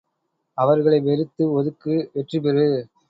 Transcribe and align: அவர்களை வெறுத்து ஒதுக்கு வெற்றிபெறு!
அவர்களை 0.57 0.99
வெறுத்து 0.99 1.51
ஒதுக்கு 1.51 1.93
வெற்றிபெறு! 2.13 2.65